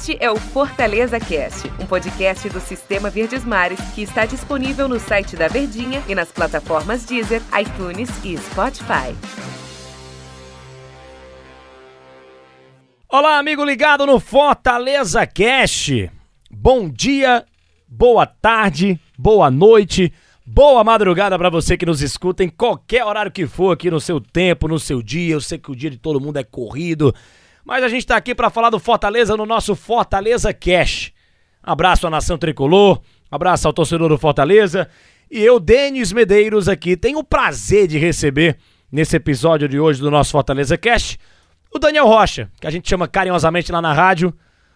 [0.00, 4.98] Este é o Fortaleza Cast, um podcast do Sistema Verdes Mares que está disponível no
[4.98, 9.14] site da Verdinha e nas plataformas Deezer, iTunes e Spotify.
[13.10, 16.10] Olá, amigo ligado no Fortaleza Cast.
[16.50, 17.44] Bom dia,
[17.86, 20.10] boa tarde, boa noite,
[20.46, 24.18] boa madrugada para você que nos escuta em qualquer horário que for aqui no seu
[24.18, 25.34] tempo, no seu dia.
[25.34, 27.14] Eu sei que o dia de todo mundo é corrido.
[27.64, 31.12] Mas a gente está aqui para falar do Fortaleza no nosso Fortaleza Cash.
[31.62, 34.88] Abraço à nação tricolor, abraço ao torcedor do Fortaleza.
[35.30, 38.56] E eu, Denis Medeiros, aqui tenho o prazer de receber
[38.90, 41.18] nesse episódio de hoje do nosso Fortaleza Cash
[41.72, 44.34] o Daniel Rocha, que a gente chama carinhosamente lá na rádio,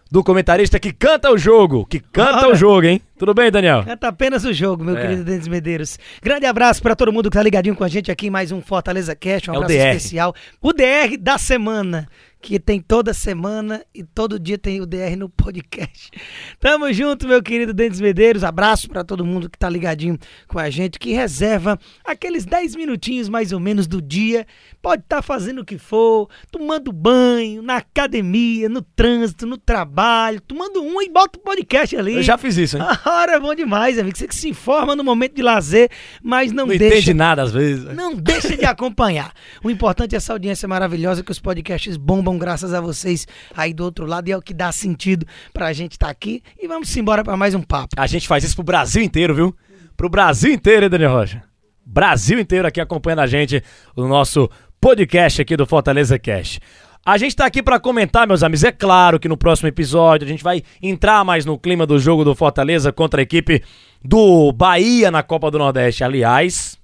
[0.09, 3.01] do comentarista que canta o jogo, que canta o jogo, hein?
[3.19, 3.83] Tudo bem, Daniel?
[3.83, 5.01] Canta apenas o jogo, meu É.
[5.01, 5.99] querido Denis Medeiros.
[6.21, 8.61] Grande abraço para todo mundo que tá ligadinho com a gente aqui em mais um
[8.61, 10.33] Fortaleza Cash, um É abraço especial.
[10.61, 12.07] O DR da semana,
[12.45, 16.11] que tem toda semana e todo dia tem o DR no podcast.
[16.61, 18.43] Tamo junto, meu querido Denis Medeiros.
[18.43, 20.15] Abraço para todo mundo que tá ligadinho
[20.47, 24.45] com a gente, que reserva aqueles 10 minutinhos mais ou menos do dia.
[24.79, 30.83] Pode estar fazendo o que for, tomando banho, na academia, no trânsito, no trabalho, tomando
[30.83, 32.13] um e bota o podcast ali.
[32.13, 32.83] Eu já fiz isso, hein?
[33.07, 34.15] Hora é bom demais, amigo.
[34.15, 35.89] Você que se informa no momento de lazer,
[36.21, 36.95] mas não, Não deixa.
[36.97, 37.85] entende nada às vezes.
[37.95, 39.33] Não deixa de acompanhar.
[39.63, 43.83] O importante é essa audiência maravilhosa que os podcasts bombam graças a vocês aí do
[43.83, 46.41] outro lado e é o que dá sentido pra gente estar aqui.
[46.61, 47.95] E vamos embora pra mais um papo.
[47.97, 49.55] A gente faz isso pro Brasil inteiro, viu?
[49.95, 51.43] Pro Brasil inteiro, hein, Daniel Rocha?
[51.85, 53.63] Brasil inteiro aqui acompanhando a gente,
[53.95, 54.49] o nosso
[54.81, 56.59] podcast aqui do Fortaleza Cash.
[57.05, 58.63] A gente tá aqui pra comentar, meus amigos.
[58.63, 62.23] É claro que no próximo episódio a gente vai entrar mais no clima do jogo
[62.23, 63.63] do Fortaleza contra a equipe
[64.03, 66.03] do Bahia na Copa do Nordeste.
[66.03, 66.79] Aliás,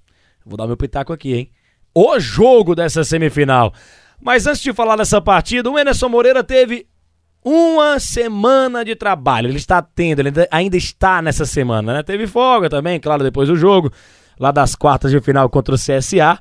[0.46, 1.52] vou dar meu pitaco aqui, hein?
[1.94, 3.74] O jogo dessa semifinal.
[4.22, 6.86] Mas antes de falar dessa partida, o Enerson Moreira teve
[7.44, 9.48] uma semana de trabalho.
[9.50, 12.04] Ele está tendo, ele ainda- está nessa semana, né?
[12.04, 13.92] Teve folga também, claro, depois do jogo,
[14.40, 16.40] lá das quartas de final contra o CSA.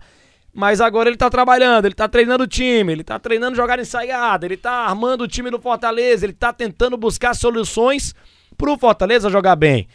[0.52, 4.44] Mas agora ele tá trabalhando, ele tá treinando o time, ele tá treinando jogar ensaiada,
[4.44, 8.14] ele tá armando o time do Fortaleza, ele tá tentando buscar soluções
[8.58, 9.86] pro Fortaleza jogar bem.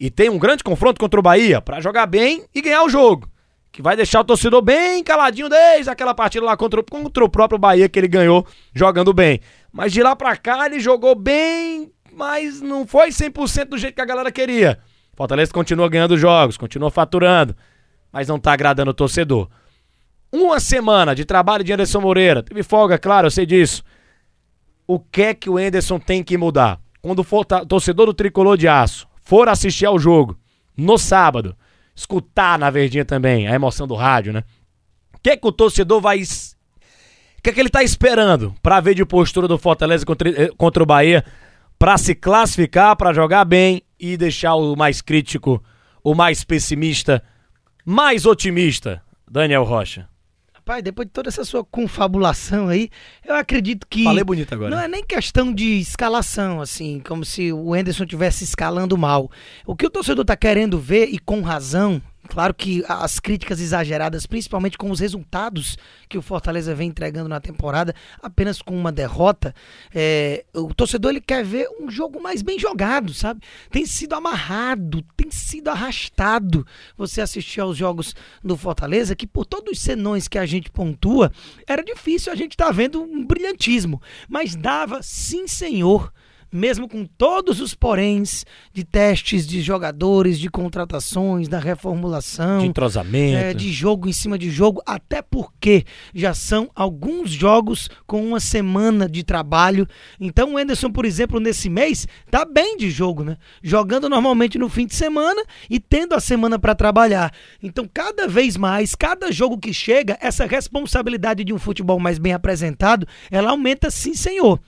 [0.00, 3.28] E tem um grande confronto contra o Bahia pra jogar bem e ganhar o jogo.
[3.72, 7.58] Que vai deixar o torcedor bem caladinho desde aquela partida lá contra, contra o próprio
[7.58, 9.40] Bahia que ele ganhou jogando bem.
[9.72, 14.00] Mas de lá pra cá ele jogou bem, mas não foi 100% do jeito que
[14.00, 14.78] a galera queria.
[15.16, 17.54] Fortaleza continua ganhando jogos, continua faturando,
[18.12, 19.48] mas não tá agradando o torcedor.
[20.32, 22.42] Uma semana de trabalho de Anderson Moreira.
[22.42, 23.82] Teve folga, claro, eu sei disso.
[24.86, 26.80] O que é que o Anderson tem que mudar?
[27.00, 30.36] Quando o forta- torcedor do Tricolor de Aço for assistir ao jogo,
[30.76, 31.56] no sábado,
[32.00, 34.42] escutar na verdinha também, a emoção do rádio, né?
[35.14, 36.20] O que é que o torcedor vai...
[36.22, 40.50] O que é que ele tá esperando pra ver de postura do Fortaleza contra, eh,
[40.56, 41.24] contra o Bahia
[41.78, 45.62] pra se classificar, pra jogar bem e deixar o mais crítico,
[46.02, 47.22] o mais pessimista,
[47.84, 50.08] mais otimista, Daniel Rocha?
[50.60, 52.90] Rapaz, depois de toda essa sua confabulação aí,
[53.26, 54.04] eu acredito que.
[54.04, 54.68] Falei bonito agora.
[54.68, 59.30] Não é nem questão de escalação, assim, como se o Enderson estivesse escalando mal.
[59.64, 64.24] O que o torcedor tá querendo ver, e com razão, claro que as críticas exageradas,
[64.24, 65.76] principalmente com os resultados
[66.08, 69.52] que o Fortaleza vem entregando na temporada, apenas com uma derrota,
[69.92, 73.42] é, o torcedor ele quer ver um jogo mais bem jogado, sabe?
[73.70, 76.64] Tem sido amarrado, tem sido arrastado
[76.96, 81.32] você assistir aos jogos do Fortaleza, que por todos os senões que a gente pontua,
[81.66, 86.12] era difícil a gente estar vendo um brilhantismo, mas dava, sim senhor,
[86.52, 93.36] mesmo com todos os poréns de testes de jogadores, de contratações, da reformulação, De entrosamento.
[93.36, 95.84] é, de jogo em cima de jogo, até porque
[96.14, 99.86] já são alguns jogos com uma semana de trabalho.
[100.18, 103.36] Então o Enderson, por exemplo, nesse mês, tá bem de jogo, né?
[103.62, 107.32] Jogando normalmente no fim de semana e tendo a semana para trabalhar.
[107.62, 112.32] Então, cada vez mais, cada jogo que chega, essa responsabilidade de um futebol mais bem
[112.32, 114.60] apresentado, ela aumenta sim, senhor.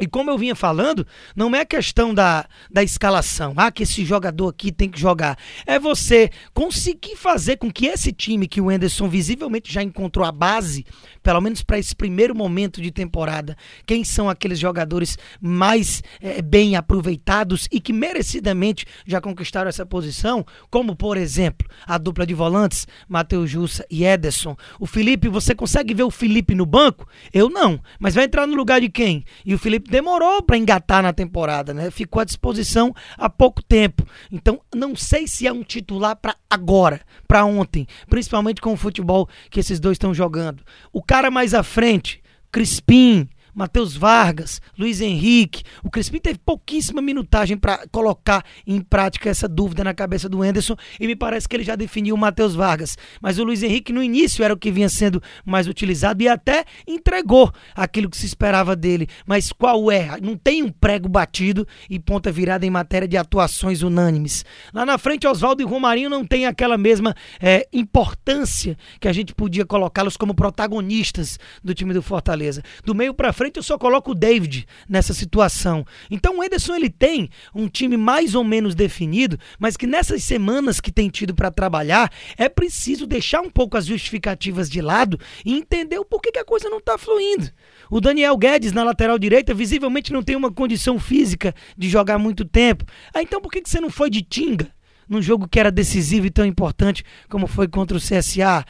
[0.00, 1.06] E como eu vinha falando,
[1.36, 5.38] não é questão da, da escalação, ah, que esse jogador aqui tem que jogar.
[5.64, 10.32] É você conseguir fazer com que esse time que o Enderson visivelmente já encontrou a
[10.32, 10.84] base,
[11.22, 13.56] pelo menos para esse primeiro momento de temporada,
[13.86, 20.44] quem são aqueles jogadores mais eh, bem aproveitados e que merecidamente já conquistaram essa posição,
[20.70, 24.56] como por exemplo a dupla de volantes, Matheus Jussa e Ederson.
[24.80, 27.08] O Felipe, você consegue ver o Felipe no banco?
[27.32, 29.24] Eu não, mas vai entrar no lugar de quem?
[29.46, 31.90] E o Felipe demorou para engatar na temporada, né?
[31.90, 34.06] Ficou à disposição há pouco tempo.
[34.30, 39.28] Então, não sei se é um titular para agora, para ontem, principalmente com o futebol
[39.50, 40.62] que esses dois estão jogando.
[40.92, 45.62] O cara mais à frente, Crispim, Matheus Vargas, Luiz Henrique.
[45.82, 50.76] O Crispim teve pouquíssima minutagem para colocar em prática essa dúvida na cabeça do Enderson
[50.98, 52.96] e me parece que ele já definiu o Matheus Vargas.
[53.20, 56.64] Mas o Luiz Henrique no início era o que vinha sendo mais utilizado e até
[56.86, 59.08] entregou aquilo que se esperava dele.
[59.24, 60.20] Mas qual é?
[60.20, 64.44] Não tem um prego batido e ponta virada em matéria de atuações unânimes.
[64.72, 69.34] Lá na frente, Oswaldo e Romarinho não tem aquela mesma é, importância que a gente
[69.34, 72.62] podia colocá-los como protagonistas do time do Fortaleza.
[72.84, 75.84] Do meio para frente, eu só coloco o David nessa situação.
[76.10, 80.80] Então, o Ederson ele tem um time mais ou menos definido, mas que nessas semanas
[80.80, 85.54] que tem tido para trabalhar, é preciso deixar um pouco as justificativas de lado e
[85.54, 87.50] entender o porquê que a coisa não está fluindo.
[87.90, 92.44] O Daniel Guedes na lateral direita visivelmente não tem uma condição física de jogar muito
[92.44, 92.84] tempo.
[93.12, 94.72] Ah, então por que, que você não foi de Tinga?
[95.08, 98.64] num jogo que era decisivo e tão importante como foi contra o CSA.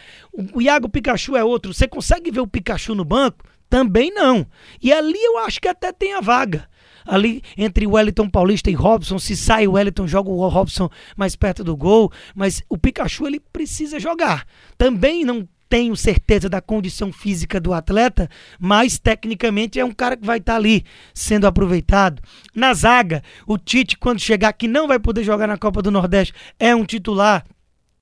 [0.52, 1.72] O Iago Pikachu é outro.
[1.72, 3.44] Você consegue ver o Pikachu no banco?
[3.74, 4.46] Também não.
[4.80, 6.68] E ali eu acho que até tem a vaga.
[7.04, 11.64] Ali entre Wellington Paulista e Robson, se sai o Wellington, joga o Robson mais perto
[11.64, 14.46] do gol, mas o Pikachu ele precisa jogar.
[14.78, 18.30] Também não tenho certeza da condição física do atleta,
[18.60, 22.22] mas tecnicamente é um cara que vai estar tá ali sendo aproveitado.
[22.54, 26.32] Na zaga, o Tite, quando chegar aqui, não vai poder jogar na Copa do Nordeste,
[26.60, 27.44] é um titular.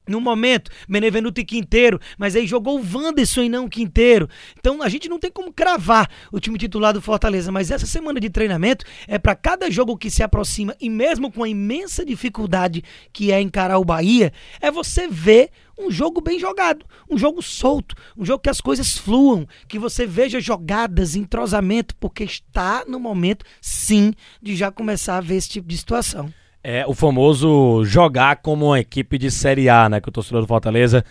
[0.06, 4.28] No momento, Benevenuto e Quinteiro, mas aí jogou o Wanderson e não o Quinteiro.
[4.58, 8.18] Então a gente não tem como cravar o time titular do Fortaleza, mas essa semana
[8.18, 12.82] de treinamento é para cada jogo que se aproxima e mesmo com a imensa dificuldade
[13.12, 17.94] que é encarar o Bahia, é você ver um jogo bem jogado, um jogo solto,
[18.16, 23.44] um jogo que as coisas fluam, que você veja jogadas, entrosamento, porque está no momento,
[23.60, 26.32] sim, de já começar a ver esse tipo de situação.
[26.64, 30.00] É o famoso jogar como uma equipe de Série A, né?
[30.00, 31.04] Que o torcedor do Fortaleza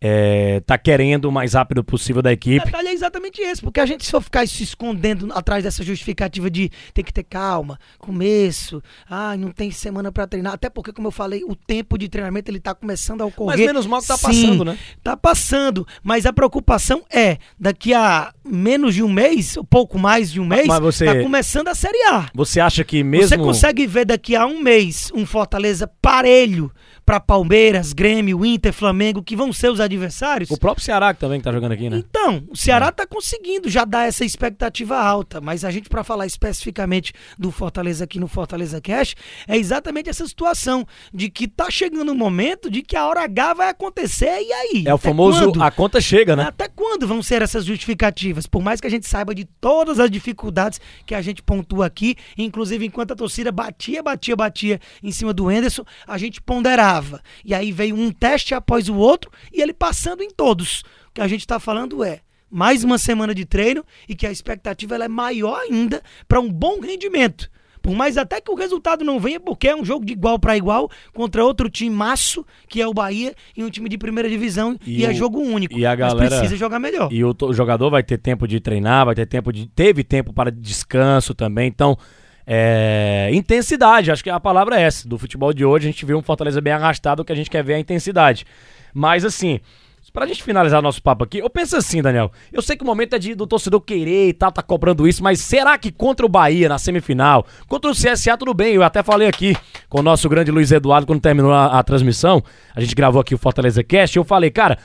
[0.00, 2.62] é, tá querendo o mais rápido possível da equipe.
[2.62, 5.82] O detalhe é exatamente esse, porque a gente se for ficar se escondendo atrás dessa
[5.82, 10.92] justificativa de ter que ter calma, começo, ah, não tem semana para treinar, até porque,
[10.92, 13.58] como eu falei, o tempo de treinamento ele tá começando a ocorrer.
[13.58, 14.78] Mas menos mal que tá Sim, passando, né?
[15.02, 20.30] Tá passando, mas a preocupação é, daqui a menos de um mês, ou pouco mais
[20.30, 22.28] de um mês, mas você, tá começando a Série A.
[22.34, 23.28] Você acha que mesmo...
[23.28, 26.72] Você consegue ver daqui a um mês um Fortaleza parelho
[27.08, 30.50] para Palmeiras, Grêmio, Inter, Flamengo, que vão ser os adversários.
[30.50, 32.04] O próprio Ceará que também tá jogando aqui, né?
[32.06, 32.90] Então, o Ceará é.
[32.90, 38.04] tá conseguindo já dar essa expectativa alta, mas a gente para falar especificamente do Fortaleza
[38.04, 39.14] aqui no Fortaleza Cash,
[39.46, 43.24] é exatamente essa situação de que tá chegando o um momento de que a hora
[43.24, 44.84] H vai acontecer e aí?
[44.86, 45.62] É o famoso quando?
[45.62, 46.42] a conta chega, né?
[46.42, 48.46] Até quando vão ser essas justificativas?
[48.46, 52.16] Por mais que a gente saiba de todas as dificuldades que a gente pontua aqui,
[52.36, 57.22] inclusive enquanto a torcida batia, batia, batia em cima do Enderson, a gente ponderava.
[57.44, 60.82] E aí veio um teste após o outro e ele passando em todos.
[61.08, 62.20] O que a gente está falando é
[62.50, 66.80] mais uma semana de treino e que a expectativa é maior ainda para um bom
[66.80, 67.50] rendimento.
[67.88, 70.54] Por mais até que o resultado não venha, porque é um jogo de igual para
[70.54, 74.76] igual contra outro time maço, que é o Bahia, e um time de primeira divisão,
[74.86, 75.72] e, e é o, é jogo único.
[75.72, 77.10] E a galera precisa jogar melhor.
[77.10, 79.66] E o, o jogador vai ter tempo de treinar, vai ter tempo de.
[79.68, 81.66] Teve tempo para descanso também.
[81.66, 81.96] Então,
[82.46, 85.08] é, intensidade, acho que a palavra é essa.
[85.08, 87.48] Do futebol de hoje, a gente viu um Fortaleza bem arrastado, o que a gente
[87.48, 88.44] quer ver é a intensidade.
[88.92, 89.60] Mas assim,
[90.12, 92.32] Pra gente finalizar nosso papo aqui, eu penso assim, Daniel.
[92.52, 95.22] Eu sei que o momento é de, do torcedor querer e tal, tá cobrando isso,
[95.22, 98.74] mas será que contra o Bahia na semifinal, contra o CSA, tudo bem?
[98.74, 99.54] Eu até falei aqui
[99.88, 102.42] com o nosso grande Luiz Eduardo quando terminou a, a transmissão.
[102.74, 104.16] A gente gravou aqui o Fortaleza Cast.
[104.16, 104.78] Eu falei, cara,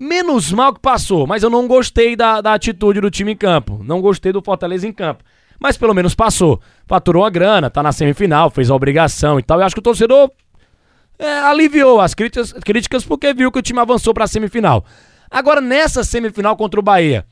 [0.00, 3.80] menos mal que passou, mas eu não gostei da, da atitude do time em campo.
[3.84, 5.22] Não gostei do Fortaleza em campo.
[5.60, 6.60] Mas pelo menos passou.
[6.86, 9.60] Faturou a grana, tá na semifinal, fez a obrigação e tal.
[9.60, 10.30] Eu acho que o torcedor
[11.18, 14.84] é, aliviou as críticas, críticas porque viu que o time avançou para a semifinal.
[15.30, 17.24] Agora, nessa semifinal contra o Bahia,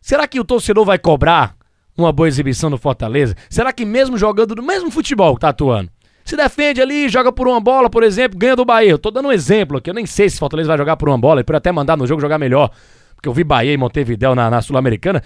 [0.00, 1.56] será que o torcedor vai cobrar
[1.96, 3.34] uma boa exibição no Fortaleza?
[3.48, 5.90] Será que mesmo jogando do mesmo futebol que tá atuando,
[6.24, 8.90] se defende ali, joga por uma bola, por exemplo, ganha do Bahia.
[8.90, 11.18] Eu tô dando um exemplo aqui, eu nem sei se Fortaleza vai jogar por uma
[11.18, 12.70] bola, ele pode até mandar no jogo jogar melhor,
[13.16, 15.22] porque eu vi Bahia e Montevideo na, na Sul-Americana.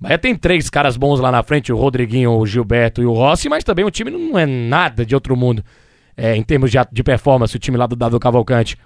[0.00, 3.48] Bahia tem três caras bons lá na frente, o Rodriguinho, o Gilberto e o Rossi,
[3.48, 5.62] mas também o time não é nada de outro mundo
[6.16, 8.78] é, em termos de, de performance, o time lá do Dado Cavalcante.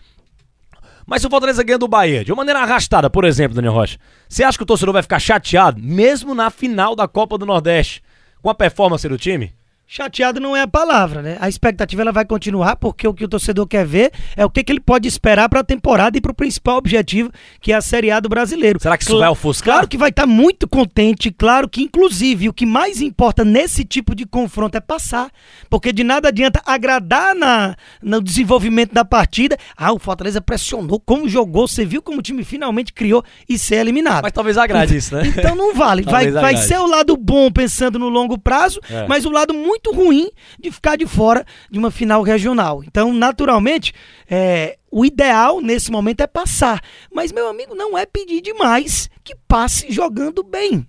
[1.07, 3.99] Mas se o Fortaleza ganha do Bahia, de uma maneira arrastada, por exemplo, Daniel Rocha,
[4.29, 8.03] você acha que o torcedor vai ficar chateado, mesmo na final da Copa do Nordeste,
[8.43, 9.53] com a performance do time?
[9.93, 11.37] Chateado não é a palavra, né?
[11.41, 14.63] A expectativa ela vai continuar porque o que o torcedor quer ver é o que,
[14.63, 17.29] que ele pode esperar para a temporada e para o principal objetivo,
[17.61, 18.79] que é a Série A do brasileiro.
[18.81, 19.75] Será que isso vai ofuscar?
[19.75, 23.85] Claro que vai estar tá muito contente, claro que inclusive o que mais importa nesse
[23.85, 25.29] tipo de confronto é passar,
[25.69, 29.57] porque de nada adianta agradar na, no desenvolvimento da partida.
[29.77, 33.79] Ah, o Fortaleza pressionou, como jogou, você viu como o time finalmente criou e ser
[33.79, 34.23] eliminado.
[34.23, 35.27] Mas talvez agrade isso, né?
[35.37, 36.03] Então não vale.
[36.07, 39.05] vai, vai ser o lado bom pensando no longo prazo, é.
[39.09, 42.85] mas o lado muito muito ruim de ficar de fora de uma final regional.
[42.85, 43.93] Então, naturalmente,
[44.29, 46.81] é, o ideal nesse momento é passar.
[47.13, 50.87] Mas, meu amigo, não é pedir demais que passe jogando bem.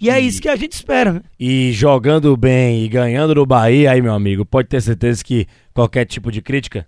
[0.00, 1.14] E é isso que a gente espera.
[1.14, 1.22] Né?
[1.38, 6.04] E jogando bem e ganhando no Bahia, aí, meu amigo, pode ter certeza que qualquer
[6.04, 6.86] tipo de crítica,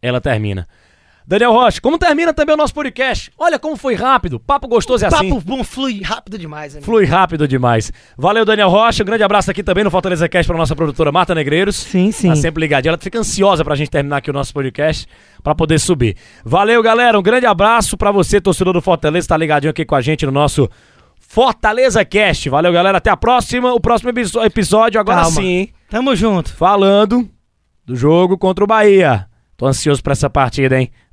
[0.00, 0.66] ela termina.
[1.26, 3.30] Daniel Rocha, como termina também o nosso podcast?
[3.38, 5.28] Olha como foi rápido, papo gostoso é assim.
[5.30, 6.72] Papo bom, flui rápido demais.
[6.74, 6.84] Amigo.
[6.84, 7.92] Flui rápido demais.
[8.18, 11.34] Valeu, Daniel Rocha, um grande abraço aqui também no Fortaleza Cast para nossa produtora Marta
[11.34, 11.76] Negreiros.
[11.76, 12.28] Sim, sim.
[12.28, 15.06] Tá sempre ligadinha, ela fica ansiosa pra gente terminar aqui o nosso podcast,
[15.42, 16.16] para poder subir.
[16.44, 20.00] Valeu, galera, um grande abraço para você, torcedor do Fortaleza, tá ligadinho aqui com a
[20.00, 20.68] gente no nosso
[21.20, 22.50] Fortaleza Cast.
[22.50, 25.40] Valeu, galera, até a próxima, o próximo episódio agora Calma.
[25.40, 25.72] sim, hein?
[25.88, 26.52] Tamo junto.
[26.52, 27.28] Falando
[27.86, 29.26] do jogo contra o Bahia.
[29.56, 30.90] Tô ansioso pra essa partida, hein?